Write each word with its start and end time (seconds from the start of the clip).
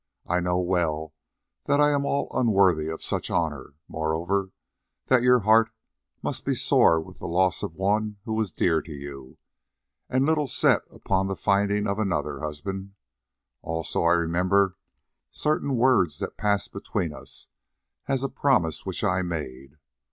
I 0.25 0.39
know 0.39 0.57
well 0.57 1.13
that 1.65 1.79
I 1.79 1.91
am 1.91 2.07
all 2.07 2.27
unworthy 2.33 2.87
of 2.87 3.03
such 3.03 3.29
honour, 3.29 3.75
moreover, 3.87 4.51
that 5.05 5.21
your 5.21 5.41
heart 5.41 5.69
must 6.23 6.43
be 6.43 6.55
sore 6.55 6.99
with 6.99 7.19
the 7.19 7.27
loss 7.27 7.61
of 7.61 7.75
one 7.75 8.17
who 8.25 8.33
was 8.33 8.51
dear 8.51 8.81
to 8.81 8.91
you, 8.91 9.37
and 10.09 10.25
little 10.25 10.47
set 10.47 10.81
upon 10.89 11.27
the 11.27 11.35
finding 11.35 11.85
of 11.85 11.99
another 11.99 12.39
husband; 12.39 12.93
also 13.61 14.01
I 14.03 14.13
remember 14.13 14.75
certain 15.29 15.75
words 15.75 16.17
that 16.17 16.35
passed 16.35 16.73
between 16.73 17.13
us 17.13 17.49
and 18.07 18.23
a 18.23 18.27
promise 18.27 18.87
which 18.87 19.03
I 19.03 19.21
made. 19.21 19.77